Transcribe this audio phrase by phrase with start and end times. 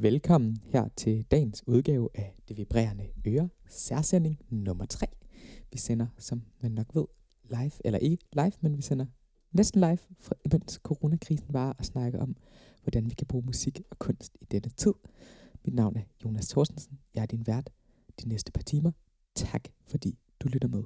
[0.00, 5.06] Velkommen her til dagens udgave af Det Vibrerende Øre, særsending nummer 3.
[5.72, 7.04] Vi sender, som man nok ved,
[7.50, 9.06] live, eller ikke live, men vi sender
[9.52, 12.36] næsten live, for, mens coronakrisen var og snakker om,
[12.82, 14.94] hvordan vi kan bruge musik og kunst i denne tid.
[15.64, 16.98] Mit navn er Jonas Thorstensen.
[17.14, 17.70] Jeg er din vært
[18.22, 18.90] de næste par timer.
[19.34, 20.82] Tak fordi du lytter med.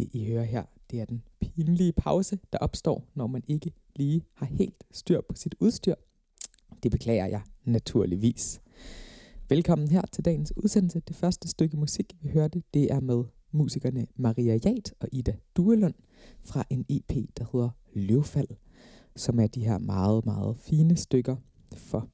[0.00, 4.22] Det I hører her, det er den pinlige pause, der opstår, når man ikke lige
[4.34, 5.94] har helt styr på sit udstyr.
[6.82, 8.60] Det beklager jeg naturligvis.
[9.48, 11.00] Velkommen her til dagens udsendelse.
[11.08, 15.94] Det første stykke musik, vi hørte, det er med musikerne Maria Jat og Ida Duelund
[16.42, 18.48] fra en EP, der hedder Løvfald,
[19.16, 21.36] som er de her meget, meget fine stykker
[21.76, 22.08] for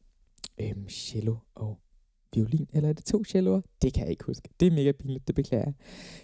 [0.60, 1.80] øhm, cello og
[2.36, 3.60] violin, eller er det to celloer?
[3.82, 4.48] Det kan jeg ikke huske.
[4.60, 5.74] Det er mega pinligt, det beklager jeg.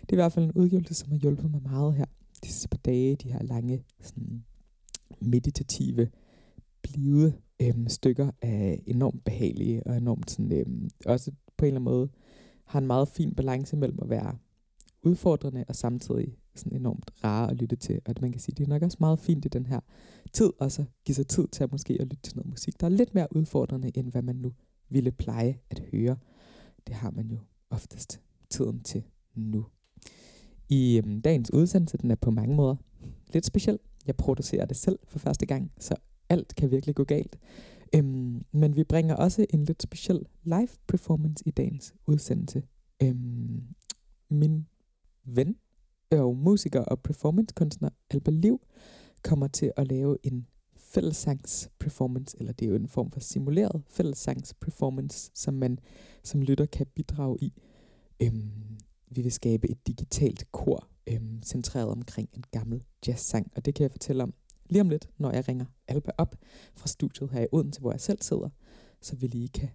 [0.00, 2.04] Det er i hvert fald en udgivelse, som har hjulpet mig meget her.
[2.44, 4.44] De sidste par dage, de her lange, sådan
[5.20, 6.08] meditative,
[6.82, 11.84] blide øhm, stykker er enormt behagelige, og enormt sådan, øhm, også på en eller anden
[11.84, 12.08] måde
[12.64, 14.38] har en meget fin balance mellem at være
[15.02, 18.00] udfordrende og samtidig sådan enormt rare at lytte til.
[18.04, 19.80] Og man kan sige, det er nok også meget fint i den her
[20.32, 22.86] tid, og så give sig tid til at måske at lytte til noget musik, der
[22.86, 24.52] er lidt mere udfordrende, end hvad man nu
[24.92, 26.16] ville pleje at høre.
[26.86, 27.38] Det har man jo
[27.70, 28.20] oftest
[28.50, 29.02] tiden til
[29.34, 29.66] nu.
[30.68, 32.76] I øhm, dagens udsendelse, den er på mange måder
[33.32, 33.78] lidt speciel.
[34.06, 35.94] Jeg producerer det selv for første gang, så
[36.28, 37.38] alt kan virkelig gå galt.
[37.94, 42.62] Øhm, men vi bringer også en lidt speciel live performance i dagens udsendelse.
[43.02, 43.62] Øhm,
[44.30, 44.66] min
[45.24, 45.56] ven
[46.10, 48.60] og musiker og performancekunstner Alba Liv
[49.22, 50.46] kommer til at lave en
[50.94, 55.78] fællesangs performance, eller det er jo en form for simuleret fællesangs performance, som man
[56.24, 57.52] som lytter kan bidrage i.
[58.22, 58.78] Øhm,
[59.10, 63.82] vi vil skabe et digitalt kor, øhm, centreret omkring en gammel jazzsang, og det kan
[63.82, 64.34] jeg fortælle om
[64.70, 66.36] lige om lidt, når jeg ringer Alba op
[66.74, 68.48] fra studiet her i Odense, hvor jeg selv sidder,
[69.00, 69.68] så vi lige kan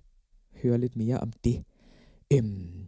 [0.54, 1.64] høre lidt mere om det.
[2.34, 2.86] Øhm,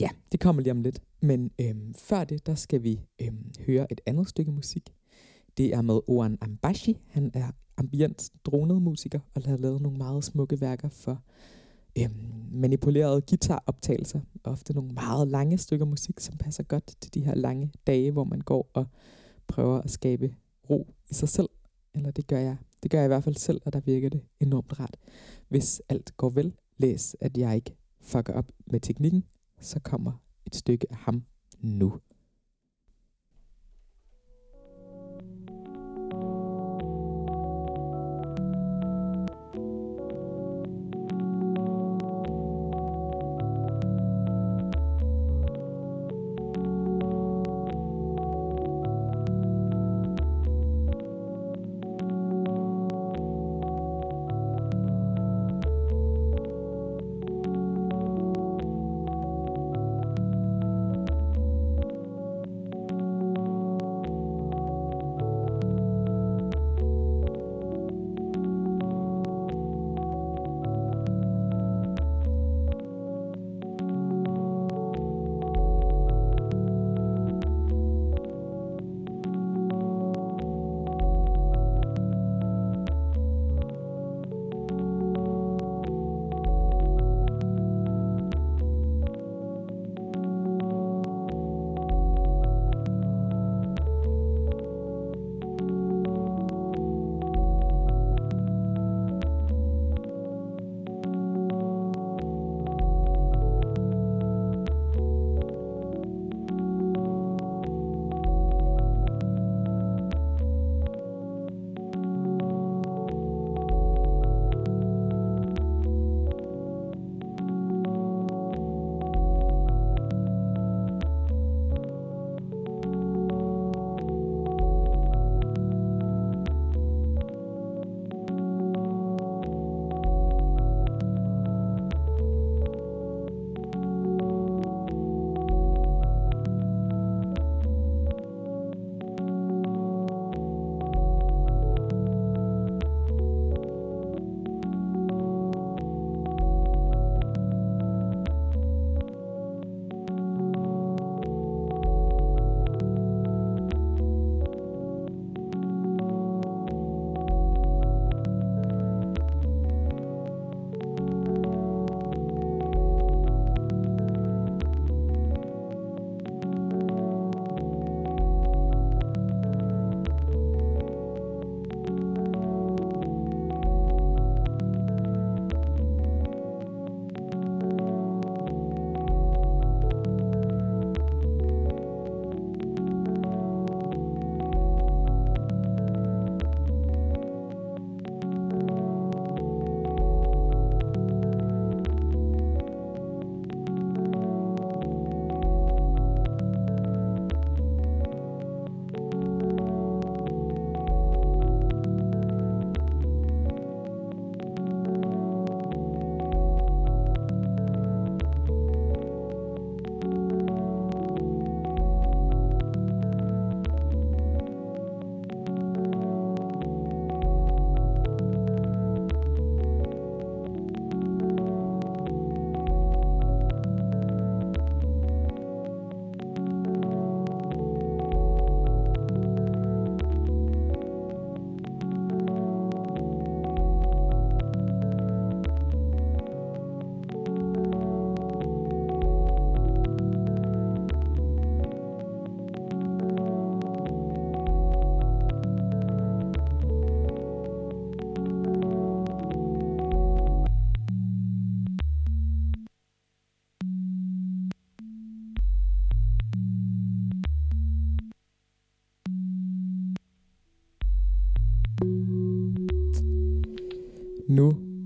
[0.00, 3.92] ja, det kommer lige om lidt, men øhm, før det, der skal vi øhm, høre
[3.92, 4.94] et andet stykke musik,
[5.56, 6.98] det er med Oran Ambashi.
[7.08, 11.22] Han er ambient dronet musiker og har lavet nogle meget smukke værker for
[11.98, 14.20] øhm, manipulerede guitaroptagelser.
[14.44, 18.24] Ofte nogle meget lange stykker musik, som passer godt til de her lange dage, hvor
[18.24, 18.86] man går og
[19.46, 20.34] prøver at skabe
[20.70, 21.48] ro i sig selv.
[21.94, 22.56] Eller det gør jeg.
[22.82, 24.96] Det gør jeg i hvert fald selv, og der virker det enormt rart.
[25.48, 29.24] Hvis alt går vel, læs at jeg ikke fucker op med teknikken,
[29.60, 30.12] så kommer
[30.46, 31.24] et stykke af ham
[31.60, 31.92] nu.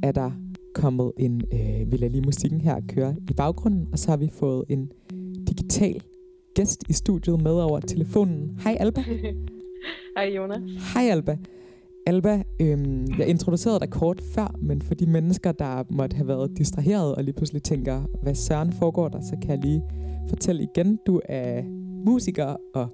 [0.07, 0.31] Er der
[0.75, 4.29] kommet en, øh, vil jeg lige musikken her køre i baggrunden, og så har vi
[4.33, 4.93] fået en
[5.49, 6.03] digital
[6.55, 8.59] gæst i studiet med over telefonen.
[8.65, 9.01] Hej Alba.
[10.17, 10.61] Hej Jonas.
[10.95, 11.37] Hej Alba.
[12.07, 16.59] Alba, øhm, jeg introducerede dig kort før, men for de mennesker, der måtte have været
[16.59, 19.83] distraheret og lige pludselig tænker, hvad søren foregår der, så kan jeg lige
[20.29, 20.99] fortælle igen.
[21.07, 21.63] Du er
[22.07, 22.89] musiker og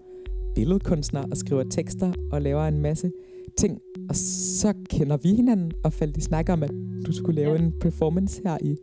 [0.54, 3.11] billedkunstner og skriver tekster og laver en masse
[3.56, 3.80] ting.
[4.09, 6.71] Og så kender vi hinanden og faldt i snak om, at
[7.06, 7.62] du skulle lave ja.
[7.62, 8.76] en performance her i,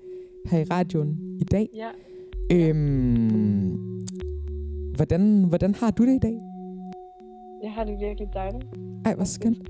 [0.45, 1.69] her i radioen i dag.
[1.75, 1.89] Ja.
[2.51, 3.77] Øhm,
[4.95, 6.39] hvordan, hvordan har du det i dag?
[7.63, 8.65] Jeg har det virkelig dejligt.
[9.05, 9.69] Ej, hvor skønt.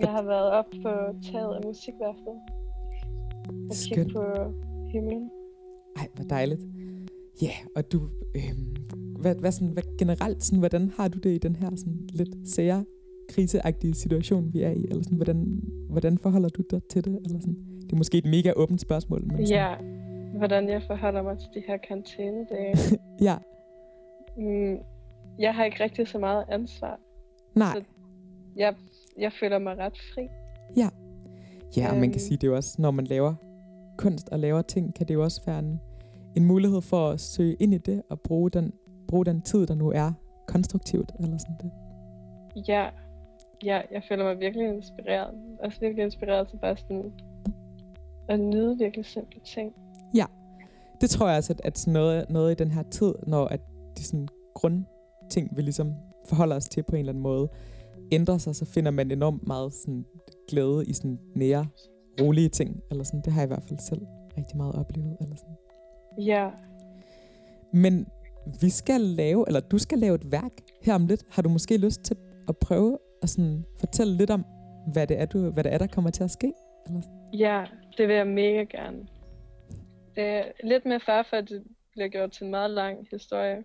[0.00, 0.90] Jeg har været op på
[1.32, 2.34] taget af musikværftet.
[3.70, 4.22] Og kigget på
[4.92, 5.30] himlen.
[5.96, 6.60] Ej, hvor dejligt.
[7.42, 8.76] Ja, yeah, og du, øhm,
[9.20, 12.48] hvad, hvad, sådan, hvad, generelt, sådan, hvordan har du det i den her sådan, lidt
[12.48, 12.84] sære,
[13.28, 14.84] kriseagtige situation, vi er i?
[14.90, 17.18] Eller sådan, hvordan, hvordan forholder du dig til det?
[17.24, 17.56] Eller sådan?
[17.82, 19.24] Det er måske et mega åbent spørgsmål.
[19.26, 19.48] Men sådan.
[19.48, 19.74] Ja,
[20.38, 22.98] hvordan jeg forholder mig til de her karantænedage.
[23.28, 23.36] ja.
[24.36, 24.78] Mm,
[25.38, 27.00] jeg har ikke rigtig så meget ansvar.
[27.54, 27.72] Nej.
[27.74, 27.82] Så
[28.56, 28.74] jeg,
[29.18, 30.28] jeg føler mig ret fri.
[30.76, 30.88] Ja.
[31.76, 32.18] Ja, og man kan øhm.
[32.18, 33.34] sige, det er jo også, når man laver
[33.98, 35.80] kunst og laver ting, kan det jo også være en,
[36.36, 38.72] en mulighed for at søge ind i det og bruge den,
[39.08, 40.12] bruge den tid, der nu er
[40.46, 41.70] konstruktivt, eller sådan det.
[42.68, 42.88] Ja,
[43.64, 45.34] ja jeg føler mig virkelig inspireret.
[45.60, 47.12] Også virkelig inspireret til bare sådan
[48.28, 49.72] at nyde virkelig simple ting.
[50.14, 50.26] Ja,
[51.00, 53.60] det tror jeg også, at, at sådan noget, noget i den her tid, når at
[53.98, 55.92] de sådan grundting, vi ligesom
[56.28, 57.48] forholder os til på en eller anden måde,
[58.12, 60.04] ændrer sig, så finder man enormt meget sådan
[60.48, 61.66] glæde i sådan nære,
[62.20, 62.80] rolige ting.
[62.90, 63.20] Eller sådan.
[63.24, 64.00] Det har jeg i hvert fald selv
[64.38, 65.16] rigtig meget oplevet.
[65.20, 65.56] Eller sådan.
[66.18, 66.50] Ja.
[67.72, 68.06] Men
[68.60, 70.52] vi skal lave, eller du skal lave et værk
[70.82, 71.24] her om lidt.
[71.30, 72.16] Har du måske lyst til
[72.48, 74.44] at prøve at sådan fortælle lidt om,
[74.92, 76.52] hvad det er, du, hvad det er der kommer til at ske?
[76.86, 77.02] Eller?
[77.32, 77.64] Ja,
[77.98, 79.06] det vil jeg mega gerne.
[80.16, 83.64] Det er lidt med far for, at det bliver gjort til en meget lang historie.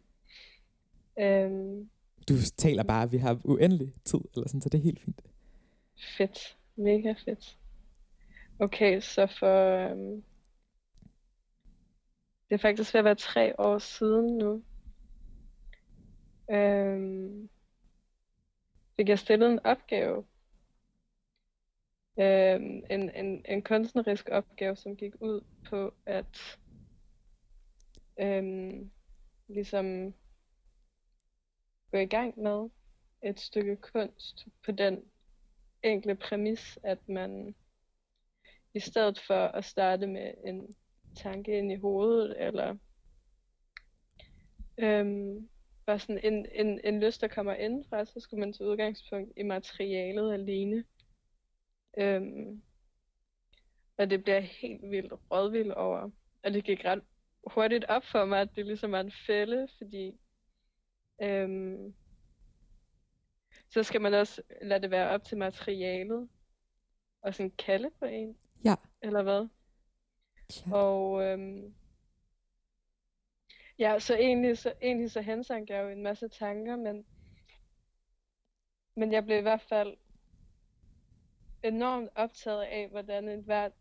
[1.20, 1.89] Øhm,
[2.30, 5.22] du taler bare, at vi har uendelig tid, eller sådan, så det er helt fint.
[6.18, 6.58] Fedt.
[6.75, 7.58] Mega fedt.
[8.60, 9.86] Okay, så for...
[9.92, 10.24] Um,
[12.50, 14.63] det er faktisk ved at være tre år siden nu.
[16.48, 17.50] Um,
[19.00, 20.18] fik jeg stillet en opgave.
[22.15, 26.60] Um, en, en, en kunstnerisk opgave, som gik ud på at
[28.22, 28.91] um,
[29.48, 30.13] ligesom
[31.91, 32.70] gå i gang med
[33.24, 35.03] et stykke kunst på den
[35.84, 37.56] enkle præmis, at man
[38.74, 40.75] i stedet for at starte med en
[41.15, 42.75] tanke ind i hovedet, eller
[44.77, 45.50] øhm,
[45.89, 49.43] bare sådan en, en, en lyst, der kommer indenfra, så skulle man tage udgangspunkt i
[49.43, 50.84] materialet alene.
[51.98, 52.62] Øhm,
[53.98, 56.10] og det bliver helt vildt rådvild over.
[56.43, 57.03] Og det gik ret
[57.48, 60.19] hurtigt op for mig, at det ligesom var en fælde, fordi
[61.22, 61.93] Øhm,
[63.69, 66.29] så skal man også lade det være op til materialet
[67.22, 68.38] og sådan kalde på en.
[68.65, 68.75] Ja.
[69.01, 69.48] Eller hvad?
[70.67, 70.74] Ja.
[70.75, 71.74] Og øhm,
[73.79, 77.05] ja, så egentlig så, egentlig så hensank jeg jo en masse tanker, men,
[78.95, 79.98] men jeg blev i hvert fald
[81.63, 83.71] enormt optaget af, hvordan et hvert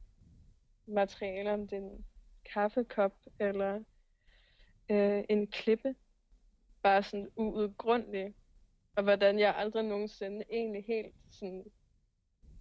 [0.87, 2.05] materiale, om det er en
[2.53, 3.83] kaffekop eller
[4.91, 5.95] øh, en klippe,
[6.83, 8.35] bare sådan uudgrundelig,
[8.97, 11.65] og hvordan jeg aldrig nogensinde egentlig helt sådan,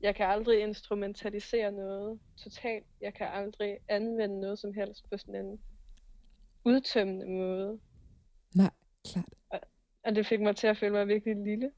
[0.01, 5.45] jeg kan aldrig instrumentalisere noget totalt, jeg kan aldrig anvende noget som helst på sådan
[5.45, 5.61] en
[6.67, 7.79] udtømmende måde.
[8.55, 8.71] Nej,
[9.11, 9.33] klart.
[9.49, 9.59] Og,
[10.03, 11.71] og det fik mig til at føle mig virkelig lille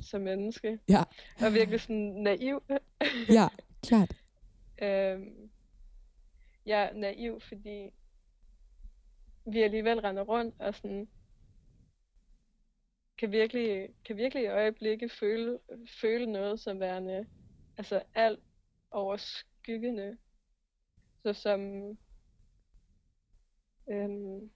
[0.00, 0.78] som menneske.
[0.88, 1.02] Ja.
[1.46, 2.62] Og virkelig sådan naiv.
[3.38, 3.48] ja,
[3.82, 4.16] klart.
[4.82, 5.50] øhm,
[6.66, 7.90] jeg er naiv, fordi
[9.52, 11.08] vi alligevel render rundt og sådan
[13.18, 15.58] kan virkelig, kan virkelig i øjeblikket føle,
[16.00, 17.26] føle noget som værende
[17.78, 18.40] altså alt
[18.90, 20.18] overskyggende.
[21.22, 21.60] Så som
[23.90, 24.50] øhm,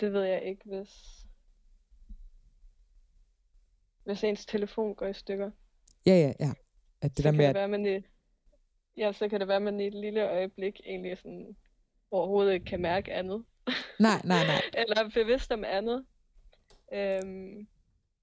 [0.00, 1.20] det ved jeg ikke, hvis
[4.04, 5.50] hvis ens telefon går i stykker.
[6.06, 6.52] Ja, ja, ja.
[7.00, 8.02] At det så der med, det være, man i,
[8.96, 11.56] ja, så kan det være, at man i et lille øjeblik egentlig sådan
[12.10, 13.44] overhovedet ikke kan mærke andet.
[14.00, 14.62] Nej, nej, nej.
[14.80, 16.06] Eller er bevidst om andet.
[16.92, 17.68] Øhm,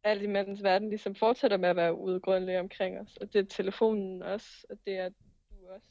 [0.03, 3.17] alt imens verden ligesom fortsætter med at være udgrundelig omkring os.
[3.17, 5.87] Og det er telefonen også, og det er du også.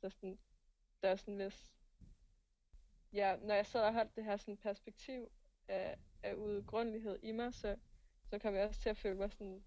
[0.00, 0.38] Så sådan,
[1.02, 1.73] der er sådan hvis...
[3.14, 5.20] Ja, når jeg sad og holdt det her sådan perspektiv
[5.68, 7.76] af, af udgrundelighed i mig, så,
[8.30, 9.62] så kom jeg også til at føle mig sådan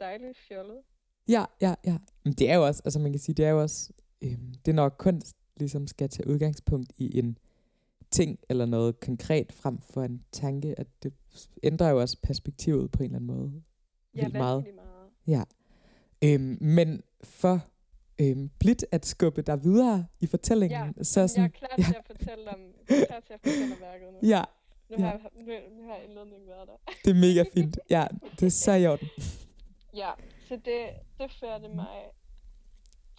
[0.00, 0.82] dejligt fjollet.
[1.28, 1.98] Ja, ja, ja.
[2.24, 3.92] Men det er jo også, altså man kan sige, det er jo også,
[4.22, 7.38] øhm, det er når kunst ligesom skal tage udgangspunkt i en
[8.10, 11.14] ting eller noget konkret frem for en tanke, at det
[11.62, 13.62] ændrer jo også perspektivet på en eller anden måde.
[14.14, 14.64] Ja, Vildt meget.
[14.74, 15.10] meget.
[15.26, 15.42] Ja.
[16.24, 17.60] Øhm, men for
[18.20, 21.82] øhm, blidt at skubbe dig videre i fortællingen, Ja, så Jeg er sådan, klar ja.
[21.84, 24.28] til at fortælle om, jeg er klar til at fortælle om værket nu.
[24.28, 24.44] ja,
[24.90, 25.04] Nu ja.
[25.04, 26.92] har, jeg, nu, nu har indledningen været der.
[27.04, 27.78] det er mega fint.
[27.90, 28.06] Ja,
[28.40, 29.08] det er så i orden.
[29.94, 30.10] Ja,
[30.48, 30.80] så det,
[31.20, 31.96] det førte mig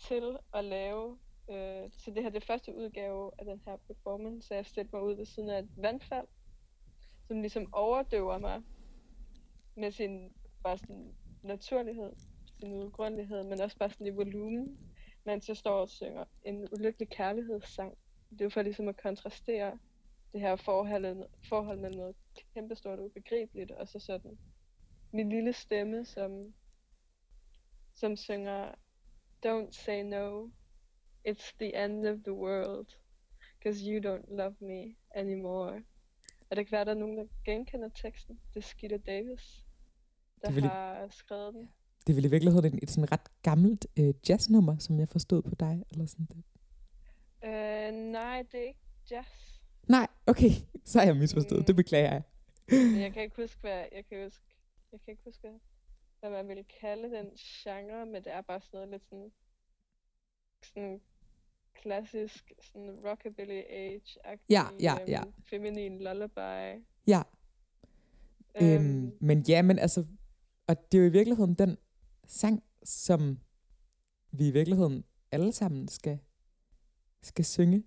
[0.07, 1.17] til at lave,
[1.49, 5.03] øh, så det her det første udgave af den her performance, så jeg stillede mig
[5.03, 6.27] ud ved siden af et vandfald,
[7.27, 8.61] som ligesom overdøver mig
[9.77, 10.29] med sin
[10.63, 12.11] bare sådan naturlighed,
[12.59, 14.77] sin udgrundelighed, men også bare sådan i volumen,
[15.23, 17.97] mens jeg står og synger en ulykkelig kærlighedssang.
[18.29, 19.79] Det er jo for ligesom at kontrastere
[20.33, 22.15] det her forhold, forhold mellem noget
[22.53, 24.37] kæmpestort og ubegribeligt, og så sådan
[25.11, 26.53] min lille stemme, som
[27.95, 28.75] som synger
[29.45, 30.49] Don't say no,
[31.27, 32.87] it's the end of the world,
[33.57, 35.83] because you don't love me anymore.
[36.49, 38.39] Og det kan være, der er nogen, der genkender teksten.
[38.53, 39.65] Det er Skeeter Davis,
[40.41, 41.69] der Det vil har skrevet den.
[42.07, 45.41] Det er vel i virkeligheden et, et sådan ret gammelt øh, jazznummer, som jeg forstod
[45.41, 45.83] på dig.
[45.91, 46.43] Eller sådan det.
[47.45, 48.79] Øh, nej, det er ikke
[49.11, 49.59] jazz.
[49.87, 50.49] Nej, okay,
[50.85, 51.59] så har jeg misforstået.
[51.61, 51.65] Mm.
[51.65, 52.21] Det beklager jeg.
[53.01, 54.43] Jeg kan ikke huske, hvad, jeg kan huske,
[54.91, 58.77] jeg kan ikke huske, hvad- man ville kalde den genre, men det er bare sådan
[58.77, 59.31] noget lidt sådan,
[60.63, 61.01] sådan
[61.73, 65.21] klassisk, sådan rockabilly age-agtig, Ja, ja, ja.
[65.21, 66.83] øhm, feminin lullaby.
[67.07, 67.21] Ja,
[68.61, 70.05] øhm, Øhm, men ja, men altså,
[70.67, 71.77] og det er jo i virkeligheden den
[72.27, 73.39] sang, som
[74.31, 76.19] vi i virkeligheden alle sammen skal,
[77.21, 77.83] skal synge.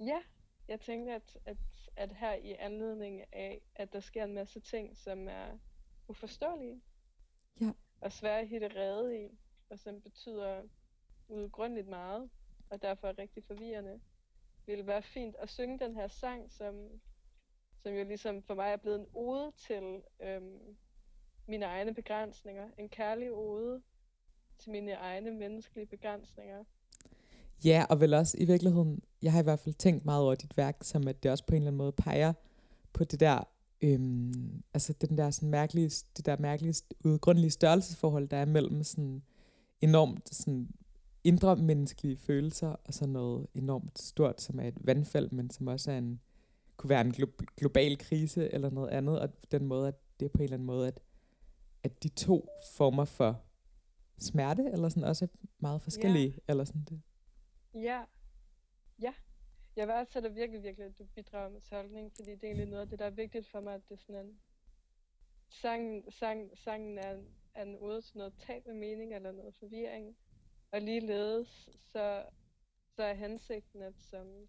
[0.00, 0.22] ja,
[0.68, 1.56] jeg tænkte, at, at,
[1.96, 5.58] at her i anledning af, at der sker en masse ting, som er
[6.08, 6.82] uforståelige,
[7.60, 7.72] Ja.
[8.00, 9.38] og svære at hitte rede i,
[9.70, 10.62] og som betyder
[11.28, 12.30] udgrundeligt meget,
[12.70, 14.00] og derfor er rigtig forvirrende,
[14.66, 17.00] ville være fint at synge den her sang, som,
[17.76, 20.76] som jo ligesom for mig er blevet en ode til øhm,
[21.46, 22.64] mine egne begrænsninger.
[22.78, 23.82] En kærlig ode
[24.58, 26.64] til mine egne menneskelige begrænsninger.
[27.64, 30.56] Ja, og vel også i virkeligheden, jeg har i hvert fald tænkt meget over dit
[30.56, 32.32] værk, som at det også på en eller anden måde peger
[32.92, 33.48] på det der,
[33.82, 36.74] øhm, altså den der sådan mærkelige, det der mærkelige,
[37.04, 39.22] udgrundelige størrelsesforhold, der er mellem sådan
[39.80, 40.68] enormt sådan
[41.24, 45.90] indre menneskelige følelser, og så noget enormt stort, som er et vandfald, men som også
[45.92, 46.20] er en,
[46.76, 50.26] kunne være en glo- global krise eller noget andet, og på den måde, at det
[50.26, 51.00] er på en eller anden måde, at,
[51.84, 53.42] at de to former for
[54.18, 57.02] smerte, eller sådan også er meget forskellige, eller sådan det.
[57.74, 58.04] Ja.
[59.02, 59.14] Ja.
[59.76, 62.88] Jeg værdsætter virkelig, virkelig, at du bidrager med tolkning, fordi det er egentlig noget af
[62.88, 64.40] det, der er vigtigt for mig, at det er sådan en...
[65.48, 69.54] Sangen, sang, sangen er, en- er en ode til noget tab med mening eller noget
[69.54, 70.16] forvirring.
[70.72, 72.24] Og ligeledes, så,
[72.96, 74.48] så er hensigten, at som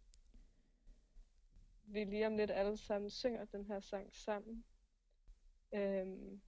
[1.84, 4.63] vi lige om lidt alle sammen synger den her sang sammen,
[5.74, 6.42] øhm,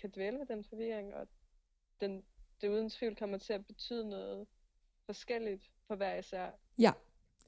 [0.00, 1.26] kan dvæle ved den forvirring, og
[2.00, 2.22] den,
[2.60, 4.46] det uden tvivl kommer til at betyde noget
[5.06, 6.46] forskelligt for hver især,
[6.78, 6.92] Ja,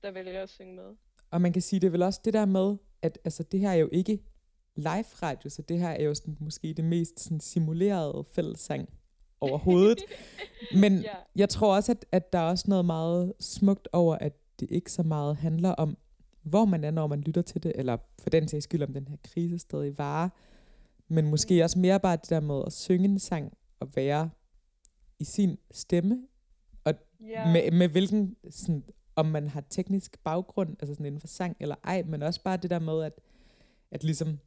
[0.02, 0.96] der vælger at synge med.
[1.30, 3.70] og man kan sige, det er vel også det der med, at altså, det her
[3.70, 4.22] er jo ikke
[4.76, 8.88] live radio, så det her er jo sådan, måske det mest sådan, simulerede fællessang
[9.40, 9.98] overhovedet.
[10.80, 11.14] Men Ja.
[11.36, 14.92] jeg tror også, at, at der er også noget meget smukt over, at det ikke
[14.92, 15.98] så meget handler om,
[16.42, 19.08] hvor man er, når man lytter til det, eller for den sags skyld om den
[19.08, 20.28] her krise stadig varer,
[21.08, 24.30] men måske også mere bare det der med at synge en sang og være
[25.18, 26.26] i sin stemme,
[27.20, 28.84] Ja, med, med hvilken, sådan,
[29.16, 32.56] om man har teknisk baggrund, altså sådan inden for sang eller ej, men også bare
[32.56, 33.20] det der med, at,
[33.90, 34.38] at ligesom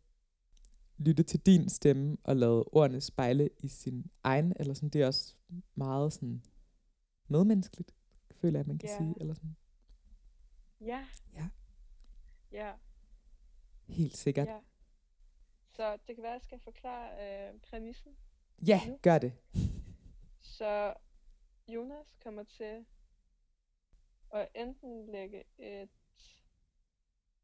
[0.98, 5.08] lytte til din stemme og lade ordene spejle i sin egen, eller sådan, det er
[5.08, 5.36] også
[5.76, 6.44] meget sådan
[7.28, 7.96] medmenneskeligt,
[8.32, 8.98] føler jeg, man kan Ja.
[8.98, 9.56] sige, eller sådan.
[10.82, 11.06] ja.
[11.34, 11.50] Ja.
[12.52, 12.72] Ja,
[13.88, 14.48] Helt sikkert.
[14.48, 14.58] Ja.
[15.76, 17.10] Så det kan være, at jeg skal forklare
[17.50, 18.18] øh, præmissen.
[18.68, 18.98] ja Nu.
[19.02, 19.34] gør det.
[20.42, 20.94] Så
[21.68, 22.86] Jonas kommer til
[24.34, 25.90] at enten lægge et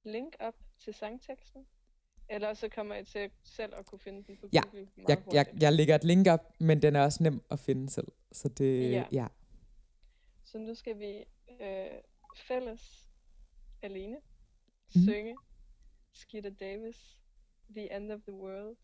[0.04, 1.68] link op til sangteksten,
[2.30, 5.18] eller så kommer jeg til selv at kunne finde den på Ja, Google meget Jeg,
[5.34, 5.64] jeg, hurtigt.
[5.64, 8.08] jeg lægger et link op, men den er også nem at finde selv.
[8.32, 9.06] Så det, Ja.
[9.12, 9.28] ja.
[10.44, 11.24] Så nu skal vi
[11.62, 11.88] øh,
[12.36, 13.10] fælles
[13.82, 14.18] alene
[14.96, 15.04] Mhm.
[15.04, 15.36] synge
[16.14, 17.20] Skeeter Davis,
[17.70, 18.78] The End of the World.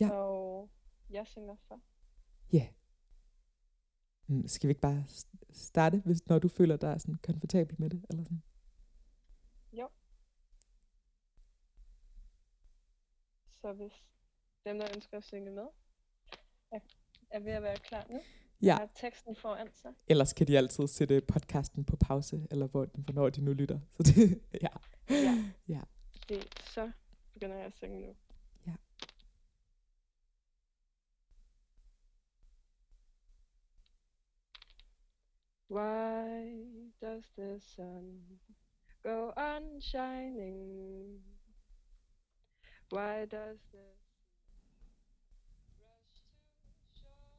[0.00, 0.10] Ja.
[0.10, 0.70] Og
[1.10, 1.80] jeg synger for.
[2.52, 2.68] Ja.
[4.26, 5.04] Mm, Skal vi ikke bare
[5.50, 8.04] starte, hvis, når du føler dig sådan komfortabel med det?
[8.10, 8.42] Eller sådan?
[9.72, 9.88] Jo.
[13.60, 13.92] Så hvis
[14.64, 15.66] dem, der ønsker at synge med,
[16.70, 16.80] er
[17.30, 18.20] er ved at være klar nu.
[18.62, 18.74] Ja.
[18.76, 19.92] Har teksten foran sig.
[20.06, 23.80] Ellers kan de altid sætte podcasten på pause, eller hvor, hvornår de nu lytter.
[23.96, 24.68] Så det, ja.
[25.10, 25.52] Ja.
[25.68, 25.80] Ja.
[26.28, 26.92] Det, så
[27.42, 28.14] at synge nu.
[28.66, 28.76] Ja.
[35.68, 36.64] Why
[37.00, 38.40] does the sun
[39.02, 41.20] go on shining?
[42.90, 43.78] Why does the
[45.78, 46.22] rush
[46.64, 47.36] to shore?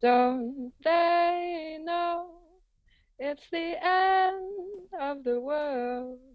[0.00, 2.34] Don't they know
[3.18, 6.33] it's the end of the world?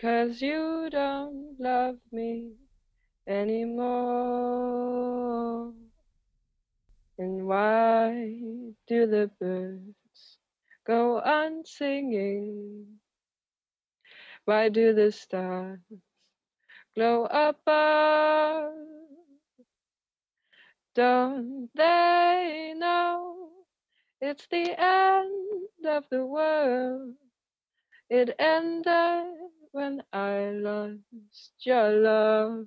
[0.00, 2.52] Cause you don't love me
[3.28, 3.84] anymore.
[7.18, 8.32] And why
[8.86, 10.38] do the birds
[10.86, 12.86] go on singing?
[14.46, 15.80] Why do the stars
[16.94, 18.72] glow above?
[20.94, 23.50] Don't they know
[24.22, 27.16] it's the end of the world?
[28.08, 32.66] It ended when I lost your love.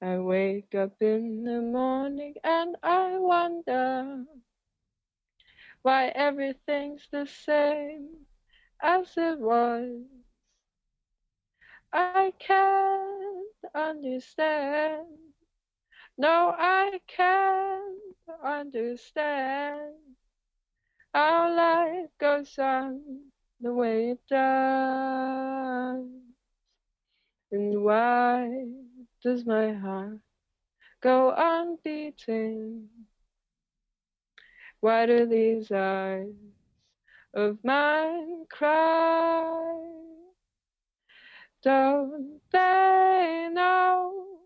[0.00, 4.24] I wake up in the morning and I wonder
[5.82, 8.26] why everything's the same
[8.82, 10.02] as it was.
[11.92, 15.06] I can't understand.
[16.16, 17.98] No, I can't
[18.42, 19.94] understand
[21.14, 23.31] how life goes on
[23.62, 26.04] the way it does.
[27.52, 28.66] And why
[29.22, 30.18] does my heart
[31.00, 32.88] go on beating?
[34.80, 36.34] Why do these eyes
[37.34, 39.78] of mine cry?
[41.62, 44.40] Don't they know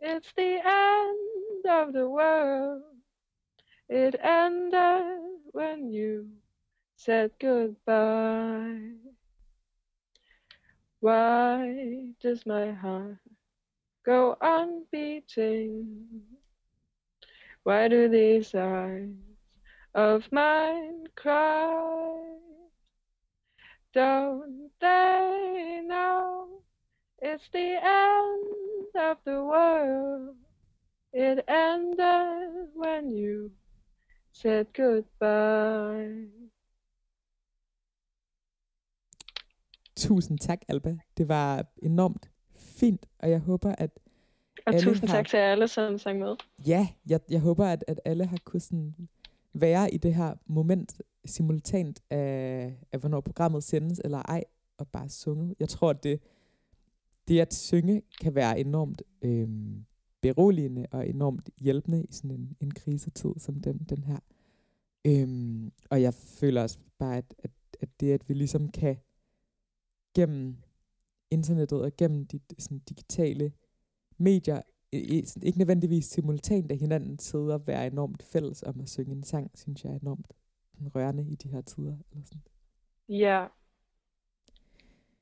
[0.00, 2.82] it's the end of the world?
[3.90, 5.18] It ended
[5.52, 6.28] when you
[7.04, 8.92] said goodbye.
[11.00, 13.18] Why does my heart
[14.06, 16.22] go on beating?
[17.62, 19.12] Why do these eyes
[19.94, 22.24] of mine cry?
[23.92, 26.62] Don't they know
[27.20, 30.36] it's the end of the world?
[31.12, 33.50] It ended when you
[34.32, 36.43] said goodbye.
[39.96, 40.96] Tusind tak, Alba.
[41.16, 43.90] Det var enormt fint, og jeg håber, at
[44.66, 46.36] Og Alle tusind har- tak til alle, som sang med.
[46.66, 48.94] ja, jeg, jeg håber, at, at alle har kunnet sådan
[49.52, 54.44] være i det her moment simultant af, af, hvornår programmet sendes eller ej,
[54.78, 55.54] og bare sunget.
[55.60, 56.20] Jeg tror, at det,
[57.28, 59.84] det at synge kan være enormt øhm,
[60.20, 64.18] beroligende og enormt hjælpende i sådan en, en krisetid som den, den her.
[65.06, 68.96] Øhm, og jeg føler også bare, at, at, at det, at vi ligesom kan
[70.14, 70.56] gennem
[71.30, 73.52] internettet og gennem de sådan digitale
[74.18, 74.62] medier,
[75.42, 79.50] ikke nødvendigvis simultant af hinanden sidde og være enormt fælles om at synge en sang,
[79.58, 80.26] synes jeg er enormt
[80.94, 81.96] rørende i de her tider.
[82.10, 82.42] Eller sådan.
[83.08, 83.46] Ja.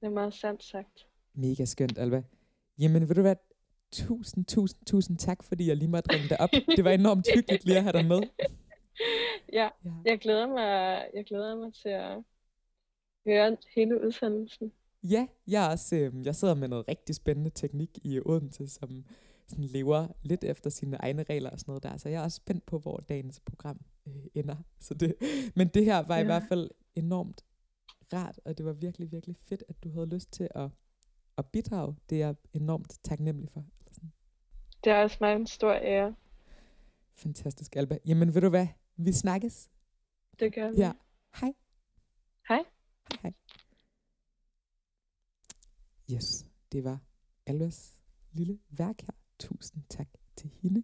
[0.00, 1.07] Det er meget sandt sagt.
[1.35, 2.22] Mega skønt, Alba.
[2.78, 3.37] Jamen, ved du hvad?
[3.92, 6.50] Tusind, tusind, tusind tak, fordi jeg lige måtte ringe dig op.
[6.76, 8.20] Det var enormt hyggeligt lige at have dig med.
[9.59, 9.90] ja, Ja.
[10.05, 12.22] jeg glæder mig, jeg glæder mig til at
[13.26, 14.72] høre hele udsendelsen.
[15.03, 19.05] Ja, jeg, også, øh, jeg sidder med noget rigtig spændende teknik i Odense, som
[19.47, 21.97] sådan lever lidt efter sine egne regler og sådan noget der.
[21.97, 24.57] Så jeg er også spændt på, hvor dagens program øh, ender.
[24.79, 25.15] Så det,
[25.57, 26.23] men det her var ja.
[26.23, 27.45] i hvert fald enormt
[28.12, 30.71] rart, og det var virkelig, virkelig fedt, at du havde lyst til at,
[31.38, 31.97] at bidrage.
[32.11, 33.65] Det er jeg enormt taknemmelig for.
[34.85, 36.15] Det er også mig en stor ære.
[37.15, 37.99] Fantastisk, Alba.
[38.07, 38.67] Jamen, ved du hvad?
[38.97, 39.71] Vi snakkes.
[40.41, 40.77] Det gør vi.
[40.77, 40.93] Ja.
[41.41, 41.53] Hej.
[42.49, 42.65] Hej,
[43.23, 43.33] hej.
[46.11, 47.05] Yes, det var
[47.47, 47.99] Alves
[48.33, 49.15] lille værk her.
[49.38, 50.83] Tusind tak til hende.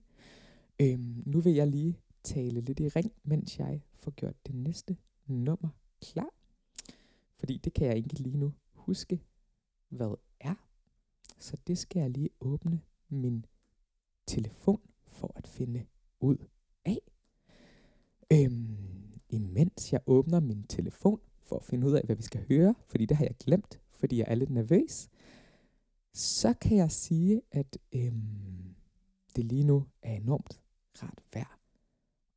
[0.81, 4.97] Øhm, nu vil jeg lige tale lidt i ring, mens jeg får gjort det næste
[5.27, 5.69] nummer
[6.01, 6.35] klar.
[7.39, 9.23] Fordi det kan jeg ikke lige nu huske,
[9.89, 10.55] hvad er.
[11.39, 13.45] Så det skal jeg lige åbne min
[14.27, 15.87] telefon for at finde
[16.21, 16.37] ud
[16.85, 16.99] af.
[18.33, 22.75] Øhm, imens jeg åbner min telefon for at finde ud af, hvad vi skal høre,
[22.87, 25.09] fordi det har jeg glemt, fordi jeg er lidt nervøs,
[26.13, 28.75] så kan jeg sige, at øhm,
[29.37, 30.61] det lige nu er enormt
[31.03, 31.59] rart vejr.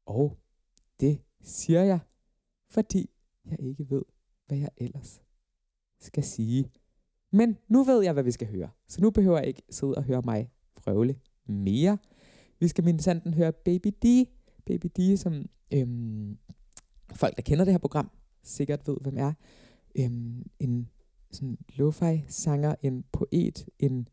[0.06, 0.38] Og
[1.00, 2.00] det siger jeg,
[2.70, 3.10] fordi
[3.46, 4.04] jeg ikke ved,
[4.48, 5.22] hvad jeg ellers
[6.00, 6.72] skal sige.
[7.32, 10.04] Men nu ved jeg, hvad vi skal høre, så nu behøver jeg ikke sidde og
[10.04, 11.98] høre mig prøvle mere.
[12.60, 14.28] Vi skal min sanden høre Baby D.
[14.66, 16.38] Baby D, som øhm,
[17.14, 18.12] folk, der kender det her program,
[18.44, 19.34] sikkert ved, hvem er.
[19.96, 20.90] Øhm, en
[21.36, 24.08] sådan lo-fi sanger, en poet, en,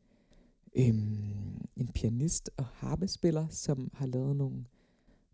[0.77, 4.65] øhm, en pianist og harpespiller, som har lavet nogle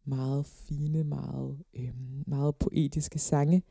[0.04, 3.62] meget fine, meget, øhm, meget poetiske sange,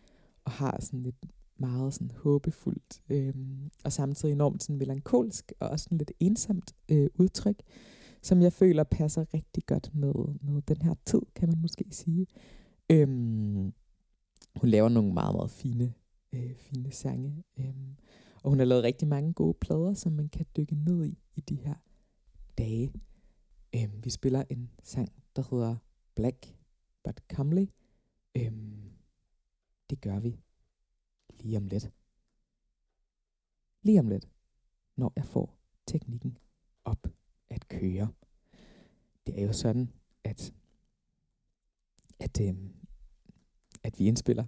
[0.46, 1.26] og har sådan lidt
[1.58, 7.10] meget sådan håbefuldt, øhm, og samtidig enormt sådan melankolsk, og også sådan lidt ensomt øh,
[7.16, 7.62] udtryk,
[8.22, 12.28] som jeg føler passer rigtig godt med, med den her tid, kan man måske sige.
[12.90, 13.74] Øhm,
[14.56, 15.94] hun laver nogle meget, meget fine,
[16.34, 17.96] øh, fine sange, øhm,
[18.44, 21.42] og hun har lavet rigtig mange gode plader, som man kan dykke ned i i
[21.42, 21.76] de her
[22.58, 22.94] dage.
[23.76, 25.76] Øhm, vi spiller en sang, der hedder
[26.16, 26.56] Black
[27.04, 27.66] But Comely.
[28.36, 28.92] Øhm,
[29.90, 30.40] det gør vi
[31.40, 31.92] lige om lidt.
[33.82, 34.30] Lige om lidt,
[34.96, 36.38] når jeg får teknikken
[36.84, 37.08] op
[37.50, 38.14] at køre.
[39.26, 39.90] Det er jo sådan,
[40.24, 40.54] at,
[42.20, 42.56] at, øh,
[43.84, 44.46] at vi indspiller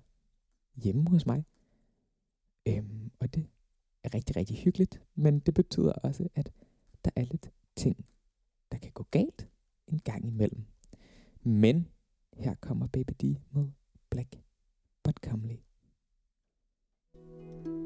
[0.75, 1.45] hjemme hos mig.
[2.67, 3.47] Øhm, og det
[4.03, 6.51] er rigtig, rigtig hyggeligt, men det betyder også, at
[7.05, 8.05] der er lidt ting,
[8.71, 9.49] der kan gå galt
[9.87, 10.65] en gang imellem.
[11.41, 11.87] Men
[12.33, 13.71] her kommer Baby D med
[14.09, 14.35] Black
[15.03, 15.57] But Comely.
[17.65, 17.84] tried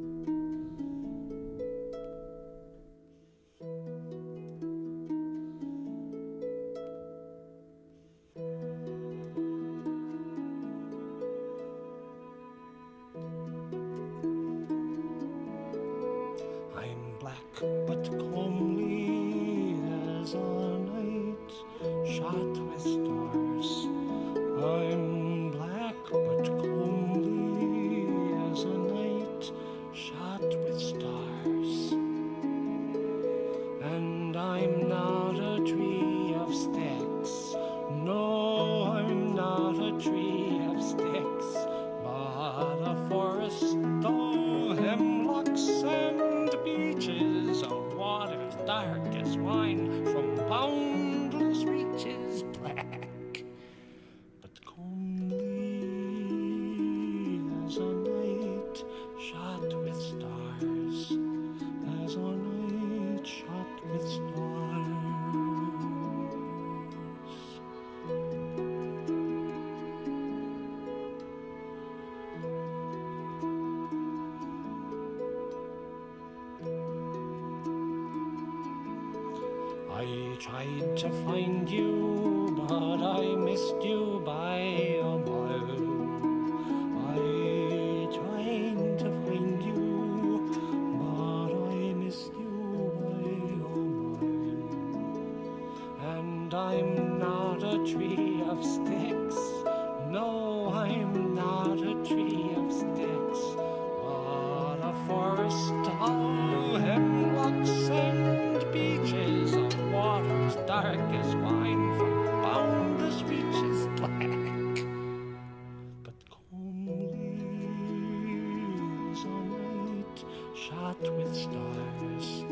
[121.01, 122.43] shot with stars,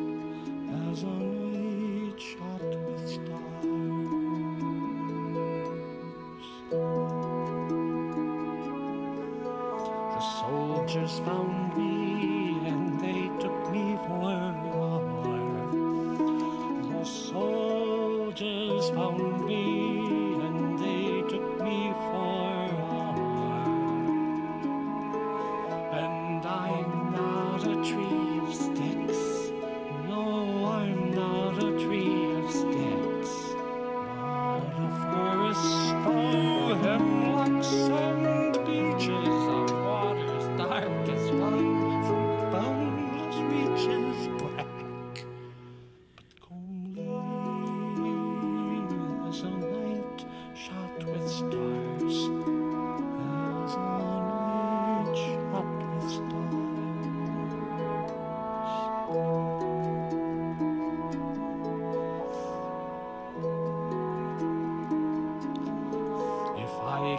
[0.89, 3.65] as a night shot with stars.
[10.13, 15.01] The soldiers found me and they took me for a war.
[16.91, 19.77] The soldiers found me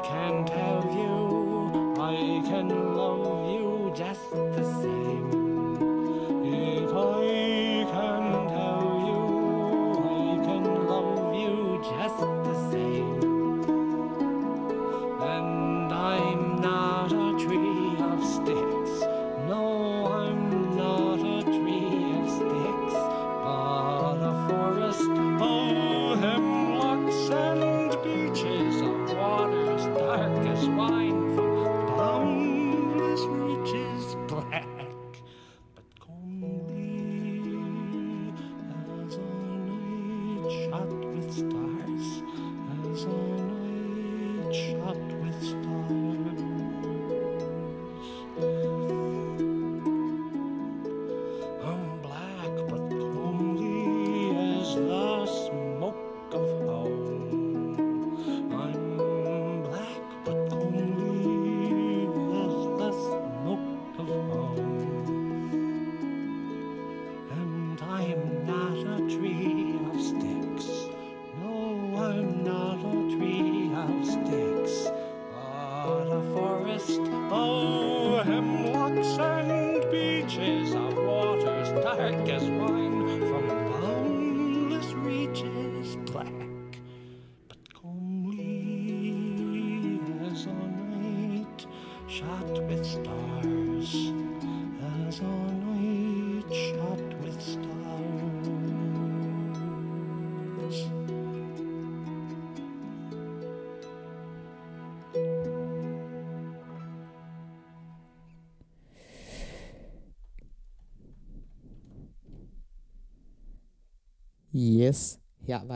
[0.08, 5.37] Can't have you, I can love you just the same.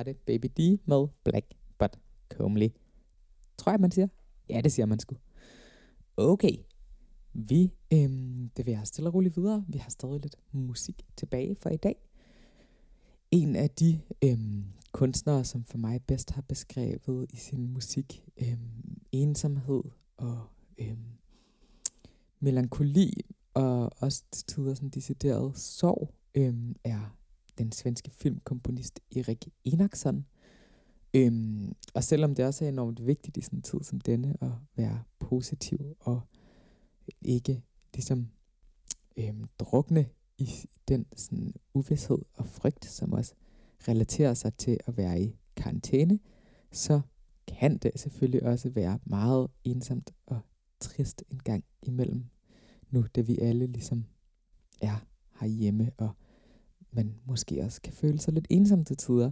[0.06, 1.46] Var det Baby D med Black
[1.78, 1.98] But
[2.30, 2.68] Comely.
[3.58, 4.08] Tror jeg, man siger.
[4.48, 5.16] Ja, det siger man sgu.
[6.16, 6.56] Okay,
[7.32, 9.64] vi øhm, bevæger os stille og roligt videre.
[9.68, 11.96] Vi har stadig lidt musik tilbage for i dag.
[13.30, 18.98] En af de øhm, kunstnere, som for mig bedst har beskrevet i sin musik øhm,
[19.12, 19.82] ensomhed
[20.16, 20.40] og
[20.78, 21.06] øhm,
[22.40, 23.12] melankoli,
[23.54, 27.16] og også til tider sådan decideret sorg, øhm, er
[27.58, 30.26] den svenske filmkomponist Erik Enaksson.
[31.14, 34.50] Øhm, og selvom det også er enormt vigtigt i sådan en tid som denne at
[34.76, 36.20] være positiv og
[37.22, 37.62] ikke
[37.94, 38.28] ligesom
[39.16, 40.06] øhm, drukne
[40.38, 40.50] i
[40.88, 43.34] den sådan uvidshed og frygt, som også
[43.88, 46.18] relaterer sig til at være i karantæne,
[46.72, 47.00] så
[47.46, 50.40] kan det selvfølgelig også være meget ensomt og
[50.80, 52.24] trist en gang imellem,
[52.90, 54.04] nu da vi alle ligesom
[54.80, 55.06] er
[55.40, 56.10] herhjemme, og
[56.92, 59.30] man måske også kan føle sig lidt ensom til tider.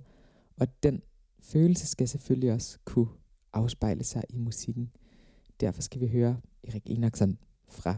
[0.57, 1.03] Og den
[1.41, 3.09] følelse skal selvfølgelig også kunne
[3.53, 4.93] afspejle sig i musikken.
[5.61, 7.97] Derfor skal vi høre Erik Enoksen fra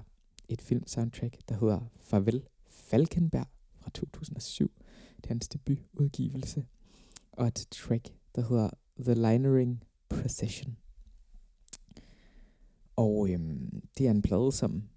[0.48, 4.72] et filmsoundtrack, der hedder Farvel Falkenberg fra 2007.
[5.16, 6.66] Det er hans debutudgivelse.
[7.32, 10.76] Og et track, der hedder The Linering Procession.
[12.96, 14.88] Og øhm, det er en plade, som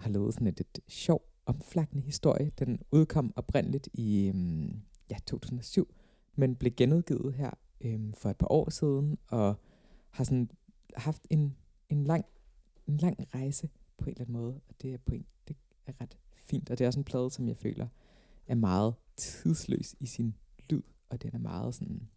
[0.00, 2.52] har lavet sådan et, et sjovt omflakkende historie.
[2.58, 5.94] Den udkom oprindeligt i øhm, ja, 2007,
[6.34, 7.50] men blev genudgivet her
[7.80, 9.54] øhm, for et par år siden, og
[10.10, 10.50] har sådan
[10.96, 11.56] haft en,
[11.88, 12.24] en, lang,
[12.86, 15.92] en lang rejse på en eller anden måde, og det er, på en, det er
[16.00, 16.70] ret fint.
[16.70, 17.86] Og det er også en plade, som jeg føler
[18.46, 20.34] er meget tidsløs i sin
[20.70, 22.08] lyd, og den er meget sådan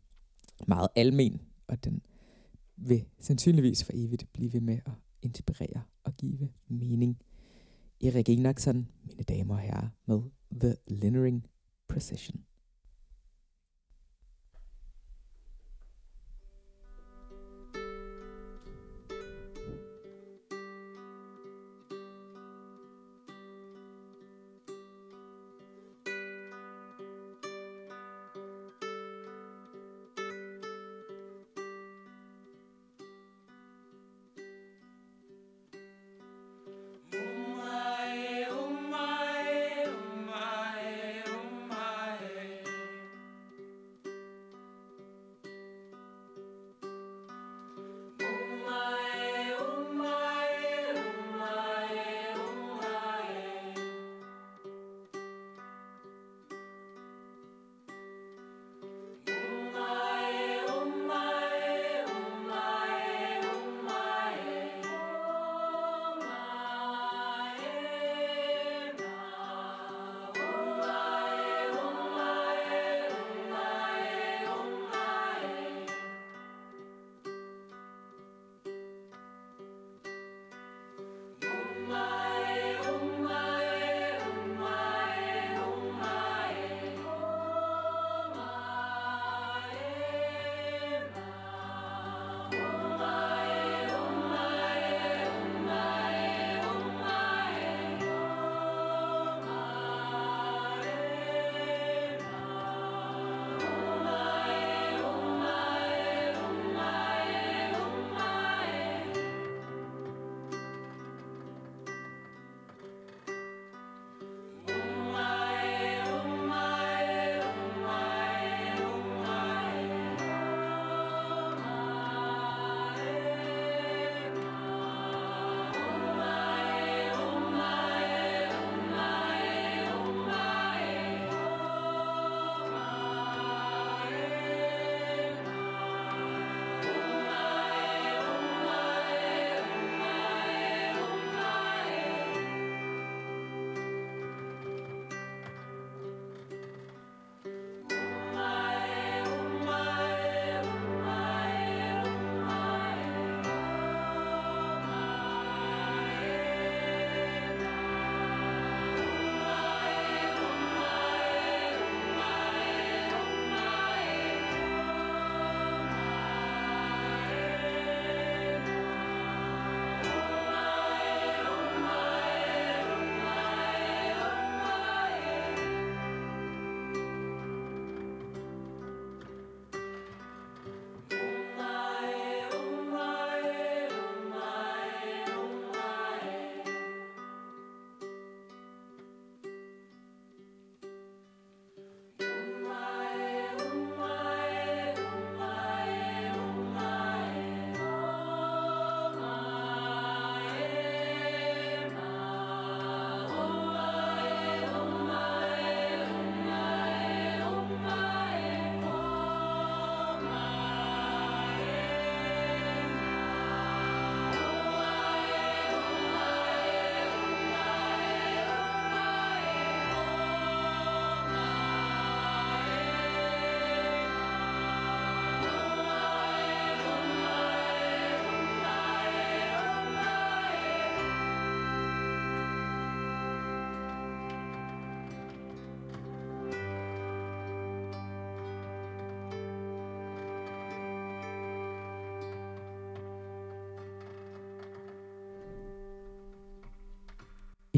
[0.67, 2.01] meget almen, og den
[2.77, 7.17] vil sandsynligvis for evigt blive ved med at inspirere og give mening.
[8.01, 10.21] Erik Enaksson, mine damer og herrer, med
[10.59, 11.47] The Linnering
[11.87, 12.43] Precision.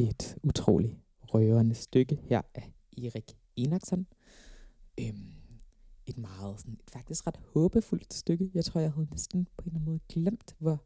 [0.03, 4.07] Et utroligt rørende stykke her af Erik Enaksson.
[4.99, 5.33] Øhm,
[6.05, 8.51] et meget, sådan, et faktisk ret håbefuldt stykke.
[8.53, 10.83] Jeg tror, jeg havde næsten på en eller anden måde glemt, hvor,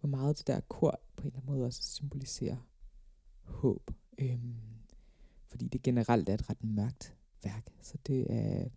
[0.00, 2.56] hvor meget det der kor på en eller anden måde også symboliserer
[3.42, 3.90] håb.
[4.18, 4.54] Øhm,
[5.48, 8.68] fordi det generelt er et ret mørkt værk, så det er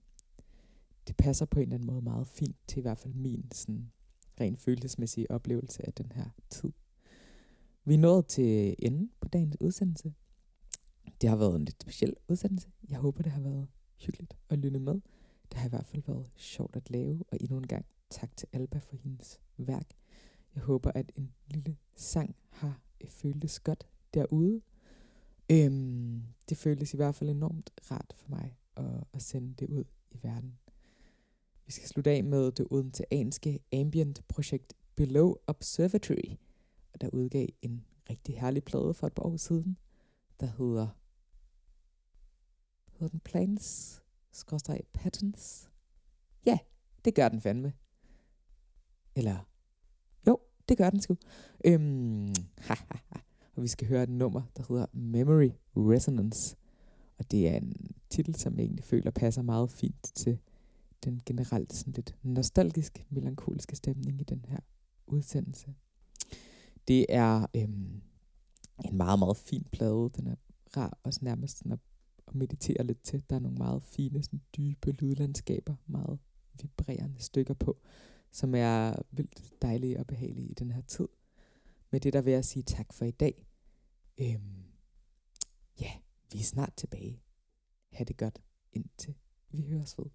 [1.07, 3.91] det passer på en eller anden måde meget fint til i hvert fald min sådan,
[4.39, 6.71] rent følelsesmæssige oplevelse af den her tid.
[7.85, 10.13] Vi nåede til enden dagens udsendelse.
[11.21, 12.71] Det har været en lidt speciel udsendelse.
[12.89, 14.93] Jeg håber, det har været hyggeligt at lytte med.
[15.51, 18.47] Det har i hvert fald været sjovt at lave, og endnu en gang tak til
[18.53, 19.87] Alba for hendes værk.
[20.55, 24.61] Jeg håber, at en lille sang har øh, føltes godt derude.
[25.51, 29.83] Øhm, det føltes i hvert fald enormt rart for mig at, at sende det ud
[30.11, 30.57] i verden.
[31.65, 36.37] Vi skal slutte af med det odenseanske ambient-projekt Below Observatory,
[37.01, 39.77] der udgav en rigtig herlig plade for et par år siden,
[40.39, 40.87] der hedder,
[42.91, 44.01] hedder den Plans,
[44.31, 45.69] skorstræk Patterns.
[46.45, 46.59] Ja,
[47.05, 47.73] det gør den fandme.
[49.15, 49.49] Eller,
[50.27, 50.39] jo,
[50.69, 51.17] det gør den sgu.
[51.65, 52.33] Øhm,
[53.55, 56.55] og vi skal høre et nummer, der hedder Memory Resonance.
[57.17, 60.39] Og det er en titel, som jeg egentlig føler passer meget fint til
[61.03, 64.59] den generelt sådan lidt nostalgisk, melankoliske stemning i den her
[65.07, 65.73] udsendelse.
[66.87, 68.01] Det er øhm,
[68.85, 70.09] en meget, meget fin plade.
[70.15, 70.35] Den er
[70.77, 71.79] rar også nærmest sådan at,
[72.27, 73.23] at meditere lidt til.
[73.29, 76.19] Der er nogle meget fine, sådan dybe lydlandskaber, meget
[76.61, 77.81] vibrerende stykker på,
[78.31, 81.07] som er vildt dejlige og behagelige i den her tid.
[81.91, 83.45] Med det der vil jeg sige tak for i dag.
[84.17, 84.63] Øhm,
[85.81, 85.91] ja,
[86.31, 87.21] vi er snart tilbage.
[87.91, 89.15] Ha' det godt indtil
[89.49, 90.05] vi høres ved.